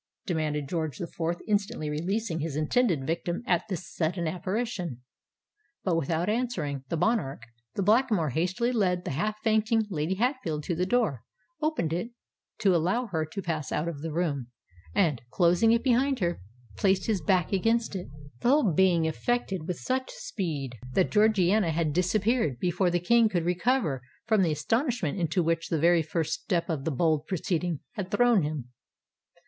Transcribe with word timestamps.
demanded 0.25 0.67
George 0.67 0.97
the 0.97 1.05
Fourth, 1.05 1.37
instantly 1.47 1.87
releasing 1.87 2.39
his 2.39 2.55
intended 2.55 3.05
victim 3.05 3.43
at 3.45 3.65
this 3.69 3.87
sudden 3.93 4.27
apparition. 4.27 5.01
But, 5.83 5.95
without 5.95 6.27
answering 6.27 6.83
the 6.89 6.97
monarch, 6.97 7.43
the 7.75 7.83
Blackamoor 7.83 8.29
hastily 8.31 8.71
led 8.71 9.05
the 9.05 9.11
half 9.11 9.35
fainting 9.43 9.85
Lady 9.91 10.15
Hatfield 10.15 10.63
to 10.63 10.73
the 10.75 10.87
door—opened 10.87 11.93
it 11.93 12.09
to 12.61 12.75
allow 12.75 13.05
her 13.11 13.27
to 13.27 13.41
pass 13.43 13.71
out 13.71 13.87
of 13.87 14.01
the 14.01 14.11
room—and, 14.11 15.21
closing 15.29 15.71
it 15.71 15.83
behind 15.83 16.17
her, 16.17 16.41
placed 16.77 17.05
his 17.05 17.21
back 17.21 17.53
against 17.53 17.95
it,—the 17.95 18.49
whole 18.49 18.73
being 18.73 19.05
effected 19.05 19.67
with 19.67 19.77
such 19.77 20.09
speed, 20.11 20.79
that 20.93 21.11
Georgiana 21.11 21.69
had 21.69 21.93
disappeared 21.93 22.57
before 22.57 22.89
the 22.89 22.99
King 22.99 23.29
could 23.29 23.45
recover 23.45 24.01
from 24.25 24.41
the 24.41 24.51
astonishment 24.51 25.19
into 25.19 25.43
which 25.43 25.69
the 25.69 25.77
very 25.79 26.01
first 26.01 26.41
step 26.41 26.69
of 26.71 26.85
the 26.85 26.91
bold 26.91 27.27
proceeding 27.27 27.81
had 27.91 28.09
thrown 28.09 28.41
him. 28.41 28.69